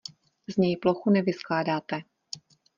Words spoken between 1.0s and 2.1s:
nevyskládáte.